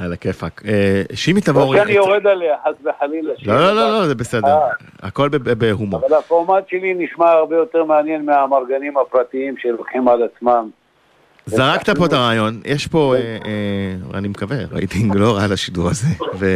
על 0.00 0.12
הכיפאק. 0.12 0.62
אה, 0.66 1.02
שימי 1.14 1.40
לא 1.40 1.44
תבורי. 1.46 1.78
שאני 1.78 1.92
יורד 1.92 2.26
עליה, 2.26 2.54
חס 2.64 2.74
וחלילה. 2.84 3.32
לא, 3.46 3.54
לא, 3.54 3.72
לא, 3.74 3.98
לא, 4.00 4.06
זה 4.06 4.14
בסדר. 4.14 4.48
אה. 4.48 4.68
הכל 5.02 5.28
בהומור. 5.58 6.00
אבל 6.06 6.16
הפורמט 6.16 6.68
שלי 6.68 6.94
נשמע 6.94 7.30
הרבה 7.30 7.56
יותר 7.56 7.84
מעניין 7.84 8.24
מהמרגנים 8.24 8.94
הפרטיים 8.98 9.54
שלוקחים 9.58 10.08
על 10.08 10.22
עצמם. 10.22 10.68
זרקת 11.46 11.90
פה 11.98 12.06
את 12.06 12.12
הרעיון, 12.12 12.60
יש 12.64 12.86
פה, 12.86 13.14
אה, 13.16 13.20
אה, 13.20 14.18
אני 14.18 14.28
מקווה, 14.28 14.56
רייטינג 14.72 15.14
לא 15.20 15.36
רע 15.36 15.46
לשידור 15.50 15.88
הזה. 15.88 16.06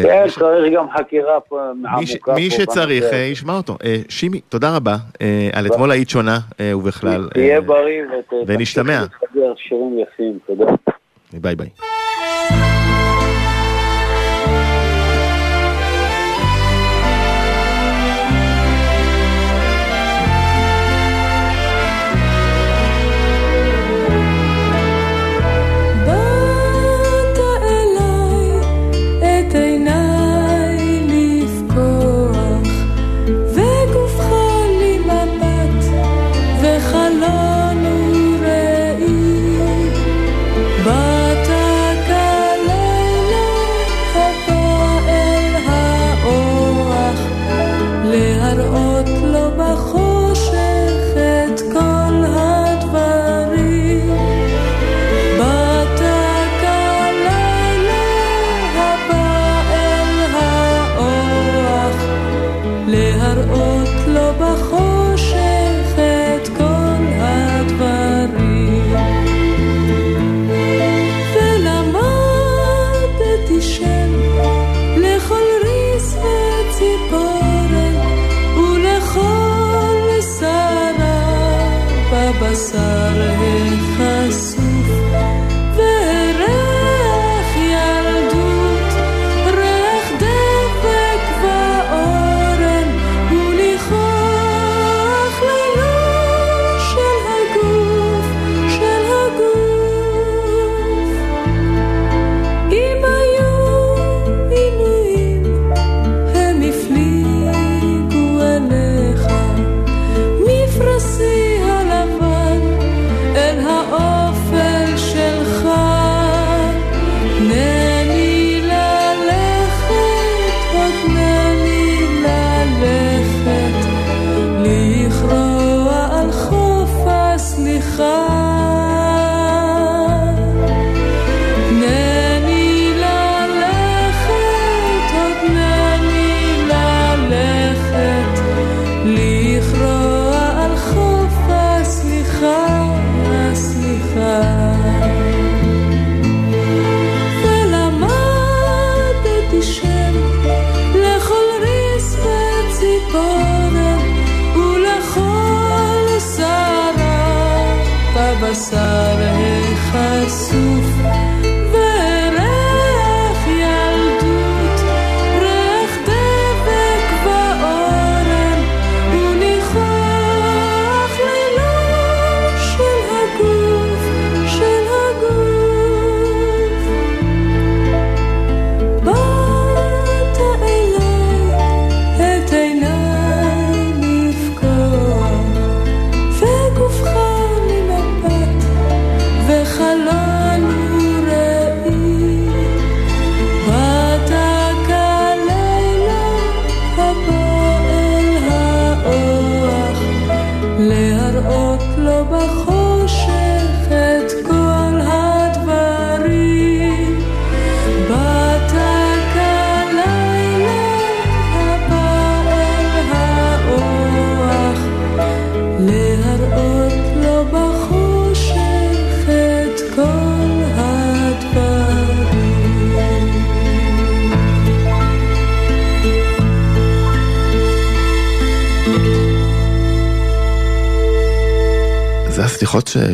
כן, 0.03 0.25
צריך 0.29 0.73
גם 0.75 0.87
חקירה 0.99 1.41
פה 1.49 1.61
מי 1.99 2.07
ש- 2.07 2.11
עמוקה. 2.11 2.35
מי 2.35 2.51
שצריך. 2.51 3.05
אה, 3.05 3.17
ישמע 3.19 3.57
אותו. 3.57 3.77
אה, 3.85 3.97
שימי, 4.09 4.41
תודה 4.49 4.77
רבה 4.77 4.97
אה, 5.23 5.51
על 5.53 5.67
אתמול 5.67 5.91
היית 5.91 6.09
שונה 6.11 6.39
אה, 6.61 6.77
ובכלל. 6.79 7.29
תהיה 7.35 7.55
אה, 7.57 7.61
בריא 7.61 8.03
ונשתמע. 8.47 9.05
שירים 9.57 9.99
יפים, 9.99 10.39
תודה. 10.47 10.65
ביי 11.33 11.57
ביי. 11.57 11.69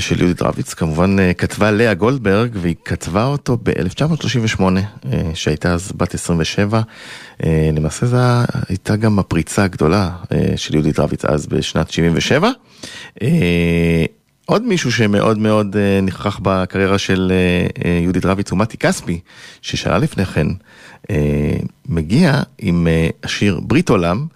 של 0.04 0.20
יהודית 0.20 0.42
רביץ, 0.42 0.74
כמובן 0.74 1.18
אה, 1.18 1.34
כתבה 1.34 1.70
לאה 1.70 1.94
גולדברג, 1.94 2.50
והיא 2.54 2.74
כתבה 2.84 3.24
אותו 3.24 3.58
ב-1938, 3.62 4.62
שהייתה 5.34 5.72
אז 5.72 5.92
בת 5.96 6.14
27. 6.14 6.80
אה, 7.44 7.70
למעשה 7.72 8.06
זו 8.06 8.16
הייתה 8.68 8.96
גם 8.96 9.18
הפריצה 9.18 9.64
הגדולה 9.64 10.10
אה, 10.32 10.52
של 10.56 10.74
יהודית 10.74 10.98
רביץ 10.98 11.24
אז 11.24 11.46
בשנת 11.46 11.90
77. 11.90 12.50
אה, 13.22 14.04
עוד 14.46 14.62
מישהו 14.62 14.92
שמאוד 14.92 15.38
מאוד 15.38 15.76
אה, 15.76 16.00
נכח 16.00 16.40
בקריירה 16.42 16.98
של 16.98 17.32
אה, 17.32 17.66
אה, 17.84 17.98
יהודית 18.02 18.24
רביץ 18.24 18.50
הוא 18.50 18.58
מתי 18.58 18.76
כספי, 18.76 19.20
ששנה 19.62 19.98
לפני 19.98 20.24
כן 20.24 20.46
אה, 21.10 21.56
מגיע 21.88 22.42
עם 22.58 22.86
אה, 22.88 23.08
השיר 23.24 23.60
ברית 23.62 23.88
עולם. 23.88 24.26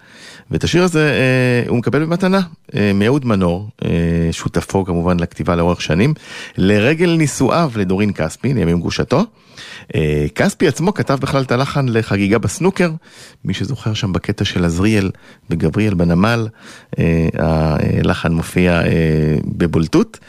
ואת 0.51 0.63
השיר 0.63 0.83
הזה 0.83 1.11
אה, 1.11 1.69
הוא 1.69 1.77
מקבל 1.77 2.05
במתנה 2.05 2.41
אה, 2.75 2.91
מאהוד 2.93 3.25
מנור, 3.25 3.69
אה, 3.85 3.89
שותפו 4.31 4.85
כמובן 4.85 5.19
לכתיבה 5.19 5.55
לאורך 5.55 5.81
שנים, 5.81 6.13
לרגל 6.57 7.15
נישואיו 7.17 7.71
לדורין 7.75 8.13
כספי, 8.13 8.53
לימים 8.53 8.79
גרושתו. 8.79 9.25
אה, 9.95 10.25
כספי 10.35 10.67
עצמו 10.67 10.93
כתב 10.93 11.17
בכלל 11.21 11.43
את 11.43 11.51
הלחן 11.51 11.89
לחגיגה 11.89 12.37
בסנוקר, 12.37 12.91
מי 13.45 13.53
שזוכר 13.53 13.93
שם 13.93 14.13
בקטע 14.13 14.45
של 14.45 14.65
עזריאל 14.65 15.11
וגבריאל 15.49 15.93
בנמל, 15.93 16.47
אה, 16.99 17.27
הלחן 18.03 18.31
מופיע 18.31 18.81
אה, 18.81 19.35
בבולטות, 19.45 20.19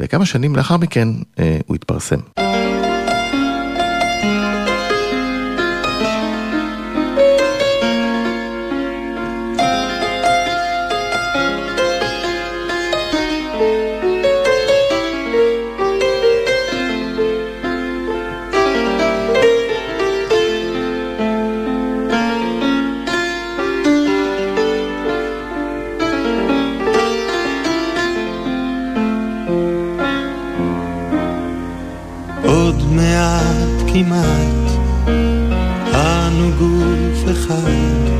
וכמה 0.00 0.26
שנים 0.26 0.56
לאחר 0.56 0.76
מכן 0.76 1.08
אה, 1.38 1.58
הוא 1.66 1.74
התפרסם. 1.74 2.18
כמעט 34.04 34.70
אנו 35.94 36.50
גוף 36.58 37.30
אחד 37.30 38.10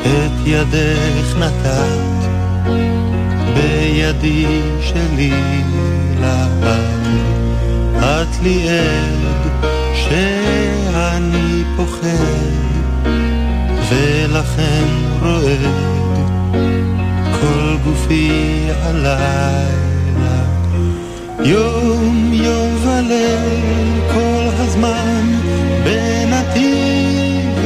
את 0.00 0.46
ידך 0.46 1.36
נתת 1.38 2.28
בידי 3.54 4.46
שלי 4.80 5.32
לעד 6.20 6.64
את 7.98 8.42
לי 8.42 8.68
עד 8.68 9.60
שאני 9.94 11.64
פוחד 11.76 12.52
ולכן 13.88 14.84
רועד 15.20 16.28
כל 17.40 17.76
גופי 17.84 18.68
הלילה 18.82 19.91
יום 21.44 22.30
יום 22.32 22.86
וליל 22.86 24.00
כל 24.12 24.48
הזמן 24.58 25.24
בנתיב 25.84 27.58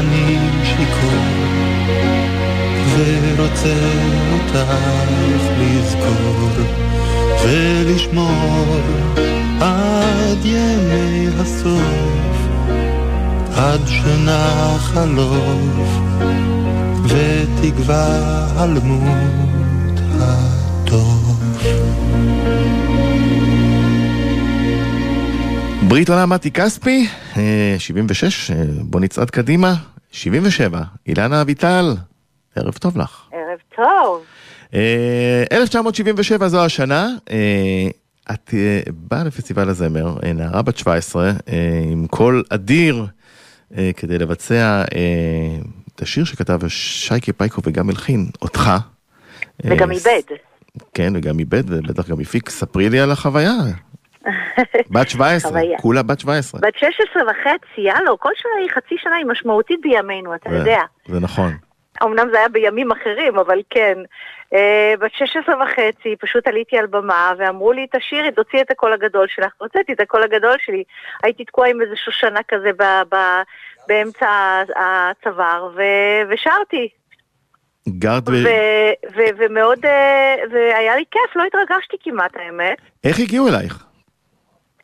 ואני 0.00 0.38
שיכור 0.64 1.20
ורוצה 2.96 3.74
אותך 4.32 4.72
לזכור 5.60 6.48
ולשמור 7.44 8.80
עד 9.60 10.44
ימי 10.44 11.26
הסוף 11.40 12.36
עד 13.56 13.80
שנח 13.86 14.96
הלוף 14.96 16.00
ותגווע 17.04 18.46
על 18.58 18.78
ברית 25.90 26.10
עולם 26.10 26.30
מתי 26.30 26.50
כספי, 26.50 27.06
אה, 27.36 27.74
76, 27.78 28.50
אה, 28.50 28.56
בוא 28.80 29.00
נצעד 29.00 29.30
קדימה, 29.30 29.74
77, 30.10 30.82
אילנה 31.06 31.42
אביטל, 31.42 31.94
ערב 32.56 32.74
טוב 32.74 32.98
לך. 32.98 33.28
ערב 33.32 33.58
טוב. 33.76 34.22
אה, 34.74 35.44
1977 35.52 36.48
זו 36.48 36.64
השנה, 36.64 37.08
אה, 37.30 37.88
את 38.32 38.54
אה, 38.54 38.80
באה 38.92 39.24
לפסטיבל 39.24 39.68
הזמר, 39.68 40.16
אה, 40.24 40.32
נערה 40.32 40.62
בת 40.62 40.76
17, 40.76 41.26
אה, 41.28 41.32
עם 41.92 42.06
קול 42.06 42.42
אדיר, 42.48 43.06
אה, 43.76 43.90
כדי 43.96 44.18
לבצע 44.18 44.82
אה, 44.94 45.58
את 45.94 46.02
השיר 46.02 46.24
שכתב 46.24 46.60
שייקה 46.68 47.32
פייקו 47.32 47.62
וגם 47.64 47.88
הלחין, 47.88 48.26
אותך. 48.42 48.70
וגם 49.64 49.90
אה, 49.90 49.96
איבד. 49.96 50.36
כן, 50.94 51.12
וגם 51.16 51.38
איבד, 51.38 51.62
ובטח 51.66 52.08
גם 52.08 52.20
הפיק. 52.20 52.50
ספרי 52.50 52.90
לי 52.90 53.00
על 53.00 53.10
החוויה. 53.10 53.54
בת 54.94 55.08
17, 55.08 55.50
חוויה. 55.50 55.78
כולה 55.78 56.02
בת 56.02 56.20
17. 56.20 56.60
בת 56.60 56.74
16 56.76 57.22
וחצי, 57.22 57.90
הלו, 57.90 58.18
כל 58.18 58.30
שנה 58.36 58.52
היא 58.60 58.70
חצי 58.70 58.94
שנה 58.98 59.16
היא 59.16 59.26
משמעותית 59.26 59.80
בימינו, 59.80 60.34
אתה 60.34 60.50
יודע. 60.50 60.80
זה 61.06 61.20
נכון. 61.20 61.52
אמנם 62.02 62.28
זה 62.32 62.38
היה 62.38 62.48
בימים 62.48 62.92
אחרים, 62.92 63.38
אבל 63.38 63.58
כן. 63.70 63.98
אה, 64.54 64.94
בת 65.00 65.10
16 65.14 65.54
וחצי, 65.64 66.16
פשוט 66.20 66.46
עליתי 66.48 66.78
על 66.78 66.86
במה, 66.86 67.32
ואמרו 67.38 67.72
לי, 67.72 67.86
תשאירי, 67.96 68.32
תוציאי 68.32 68.62
את 68.62 68.70
הקול 68.70 68.92
הגדול 68.92 69.26
שלך. 69.28 69.52
הוצאתי 69.58 69.92
את 69.92 70.00
הקול 70.00 70.22
הגדול 70.22 70.56
שלי. 70.64 70.84
הייתי 71.22 71.44
תקועה 71.44 71.70
עם 71.70 71.82
איזה 71.82 71.96
שושנה 71.96 72.40
כזה 72.48 72.70
ב- 72.78 73.14
ב- 73.14 73.42
באמצע 73.88 74.62
הצוואר, 74.76 75.70
ו- 75.76 76.30
ושרתי. 76.30 76.88
גרת 77.88 78.24
ב... 78.24 78.32
ומאוד, 79.38 79.78
אה, 79.84 80.34
והיה 80.50 80.96
לי 80.96 81.04
כיף, 81.10 81.36
לא 81.36 81.44
התרגשתי 81.46 81.96
כמעט, 82.02 82.36
האמת. 82.36 82.78
איך 83.04 83.18
הגיעו 83.18 83.48
אלייך? 83.48 83.89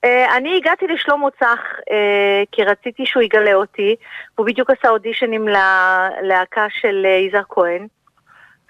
אה, 0.05 0.36
אני 0.36 0.57
הגעתי 0.57 0.84
לשלמה 0.86 1.26
צח 1.40 1.61
אה, 1.90 2.42
כי 2.53 2.62
רציתי 2.62 3.07
שהוא 3.07 3.22
יגלה 3.22 3.55
אותי, 3.55 3.97
והוא 4.36 4.47
בדיוק 4.47 4.70
עשה 4.70 4.88
אודישנים 4.88 5.49
ללהקה 5.49 6.66
של 6.80 7.03
אה, 7.05 7.11
יזהר 7.11 7.42
כהן, 7.49 7.86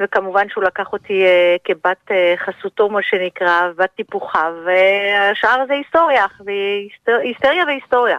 וכמובן 0.03 0.49
שהוא 0.49 0.65
לקח 0.65 0.93
אותי 0.93 1.23
כבת 1.65 2.11
חסותו, 2.37 2.89
מה 2.89 3.03
שנקרא, 3.03 3.71
בת 3.79 3.91
טיפוחיו, 3.97 4.53
והשאר 4.67 5.65
זה 5.69 5.75
היסטוריה, 5.75 6.27
היסטריה 7.07 7.65
והיסטוריה. 7.67 8.17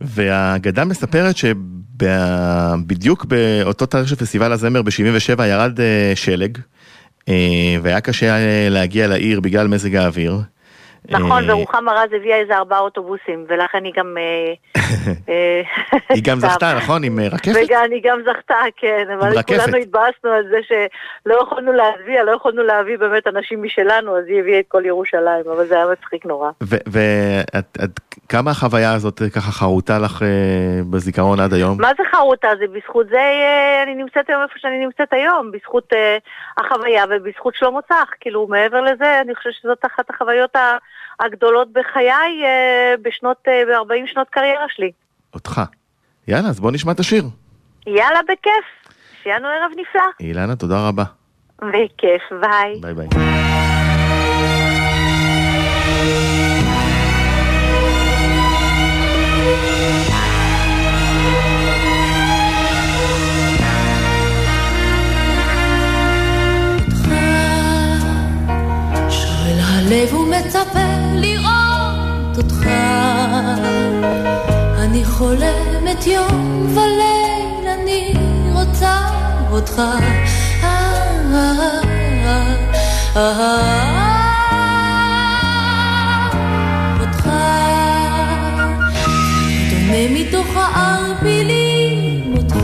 והאגדה 0.00 0.84
מספרת 0.84 1.34
שבדיוק 1.36 3.24
באותו 3.24 3.86
תאריך 3.86 4.08
של 4.08 4.16
פסטיבל 4.16 4.52
הזמר 4.52 4.82
ב-77 4.82 5.42
ירד 5.44 5.78
שלג, 6.14 6.58
והיה 7.82 8.00
קשה 8.00 8.36
להגיע 8.70 9.06
לעיר 9.06 9.40
בגלל 9.40 9.68
מזג 9.68 9.94
האוויר. 9.96 10.32
נכון, 11.08 11.50
אה, 11.50 11.56
ורוחמה 11.56 11.92
רז 11.92 12.12
הביאה 12.16 12.36
איזה 12.36 12.56
ארבעה 12.56 12.78
אוטובוסים, 12.78 13.44
ולכן 13.48 13.84
היא 13.84 13.92
גם... 13.96 14.16
אה, 14.18 14.52
אה, 15.28 15.62
היא 16.08 16.22
גם 16.24 16.38
זכתה, 16.38 16.74
נכון? 16.76 17.04
עם 17.04 17.18
אה, 17.18 17.28
רקפת? 17.28 17.70
אני 17.84 18.00
גם 18.00 18.18
זכתה, 18.26 18.54
כן, 18.76 19.04
אבל 19.18 19.38
רקפת. 19.38 19.60
כולנו 19.60 19.76
התבאסנו 19.76 20.30
על 20.30 20.44
זה 20.50 20.56
שלא 20.68 21.38
יכולנו 21.42 21.72
להביא, 21.72 22.20
לא 22.20 22.30
יכולנו 22.30 22.62
להביא 22.62 22.98
באמת 22.98 23.26
אנשים 23.26 23.62
משלנו, 23.62 24.18
אז 24.18 24.24
היא 24.28 24.40
הביאה 24.40 24.60
את 24.60 24.64
כל 24.68 24.82
ירושלים, 24.86 25.44
אבל 25.56 25.66
זה 25.66 25.74
היה 25.74 25.86
מצחיק 25.92 26.26
נורא. 26.26 26.50
וכמה 28.26 28.50
החוויה 28.50 28.94
הזאת 28.94 29.22
ככה 29.34 29.52
חרוטה 29.52 29.98
לך 29.98 30.22
בזיכרון 30.90 31.40
עד 31.40 31.52
היום? 31.52 31.80
מה 31.80 31.90
זה 31.98 32.02
חרוטה? 32.10 32.48
זה 32.58 32.64
בזכות 32.72 33.06
זה 33.08 33.20
אני 33.82 33.94
נמצאת 33.94 34.28
היום 34.30 34.42
איפה 34.42 34.54
שאני 34.58 34.84
נמצאת 34.84 35.12
היום, 35.12 35.50
בזכות 35.50 35.92
החוויה 36.58 37.04
ובזכות 37.10 37.54
שלמה 37.54 37.80
צח. 37.88 38.10
כאילו, 38.20 38.46
מעבר 38.46 38.80
לזה, 38.80 39.20
אני 39.20 39.34
חושבת 39.34 39.52
שזאת 39.62 39.84
אחת 39.86 40.10
החוויות 40.10 40.56
ה- 40.56 40.76
הגדולות 41.20 41.72
בחיי 41.72 42.44
אה, 42.44 42.94
בשנות, 43.02 43.36
אה, 43.48 43.62
ב-40 43.66 44.12
שנות 44.12 44.28
קריירה 44.30 44.64
שלי. 44.68 44.90
אותך. 45.34 45.60
יאללה, 46.28 46.48
אז 46.48 46.60
בוא 46.60 46.70
נשמע 46.70 46.92
את 46.92 47.00
השיר. 47.00 47.24
יאללה, 47.86 48.20
בכיף. 48.22 48.94
שיהיה 49.22 49.38
לנו 49.38 49.48
ערב 49.48 49.70
נפלא. 49.76 50.02
אילנה, 50.20 50.56
תודה 50.56 50.88
רבה. 50.88 51.04
בכיף, 51.58 52.22
ביי. 52.40 52.80
ביי 52.80 52.94
ביי. 52.94 53.08
לב 69.90 70.14
ומצפה 70.14 70.93
חולמת 75.18 76.06
יום 76.06 76.66
וליל, 76.74 77.68
אני 77.68 78.14
רוצה 78.52 78.96
אותך. 79.50 79.78
אה, 79.78 80.68
אה, 81.34 81.72
אה, 83.16 83.54
אותך. 92.36 92.56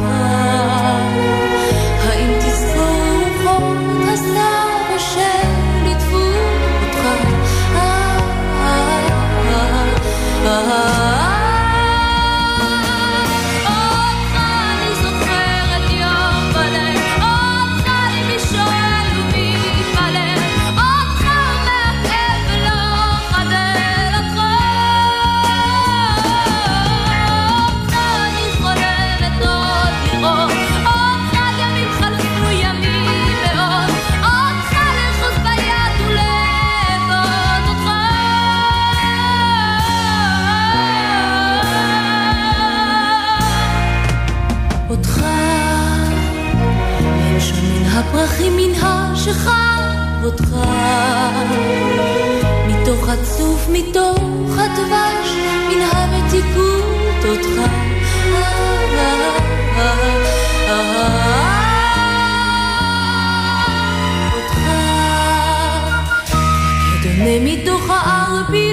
רצוף 53.13 53.69
מתוך 53.73 54.59
הדבש, 54.59 55.31
מן 55.69 55.83
המתיקות 55.93 57.25
אותך. 57.25 57.71
אותך, 64.35 64.61
כדומה 67.03 67.41
מתוך 67.41 67.91
הערבי 67.91 68.70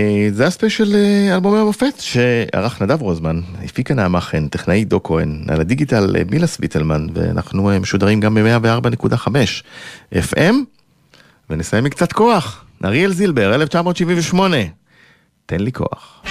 אה, 0.00 0.28
זה 0.32 0.46
הספיישל 0.46 0.94
אה, 0.94 1.34
אלבומי 1.34 1.58
המופת 1.58 1.94
שערך 2.00 2.82
נדב 2.82 3.02
רוזמן, 3.02 3.40
הפיקה 3.64 3.94
נעמה 3.94 4.20
חן, 4.20 4.48
טכנאי 4.48 4.84
דו 4.84 5.02
כהן, 5.02 5.44
על 5.48 5.60
הדיגיטל 5.60 6.16
אה, 6.16 6.22
מילה 6.30 6.46
סוויטלמן, 6.46 7.06
ואנחנו 7.14 7.70
משודרים 7.80 8.20
גם 8.20 8.34
ב-104.5 8.34 9.28
FM, 10.14 10.54
ונסיים 11.50 11.84
עם 11.84 11.90
קצת 11.90 12.12
כוח. 12.12 12.64
אריאל 12.84 13.12
זילבר, 13.12 13.54
1978, 13.54 14.56
תן 15.46 15.60
לי 15.60 15.72
כוח. 15.72 16.22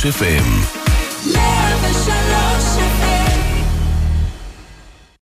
ב-103 0.00 0.08
FM. 0.08 0.79
103 0.79 0.79